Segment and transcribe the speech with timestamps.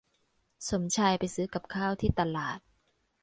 [0.69, 2.59] สมชายไปซื้อกับข้าวที่ตลาด